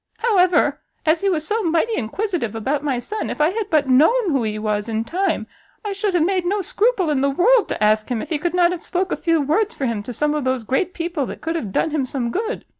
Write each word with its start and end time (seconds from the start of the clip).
However, 0.17 0.79
as 1.05 1.21
he 1.21 1.29
was 1.29 1.45
so 1.45 1.61
mighty 1.61 1.93
inquisitive 1.93 2.55
about 2.55 2.81
my 2.83 2.97
son, 2.97 3.29
if 3.29 3.39
I 3.39 3.49
had 3.51 3.69
but 3.69 3.87
known 3.87 4.31
who 4.31 4.41
he 4.41 4.57
was 4.57 4.89
in 4.89 5.03
time, 5.03 5.45
I 5.85 5.93
should 5.93 6.15
have 6.15 6.25
made 6.25 6.43
no 6.43 6.61
scruple 6.61 7.11
in 7.11 7.21
the 7.21 7.29
world 7.29 7.67
to 7.67 7.83
ask 7.83 8.09
him 8.09 8.19
if 8.19 8.31
he 8.31 8.39
could 8.39 8.55
not 8.55 8.71
have 8.71 8.81
spoke 8.81 9.11
a 9.11 9.15
few 9.15 9.39
words 9.41 9.75
for 9.75 9.85
him 9.85 10.01
to 10.01 10.11
some 10.11 10.33
of 10.33 10.43
those 10.43 10.63
great 10.63 10.95
people 10.95 11.27
that 11.27 11.41
could 11.41 11.55
have 11.55 11.71
done 11.71 11.91
him 11.91 12.07
some 12.07 12.31
good. 12.31 12.65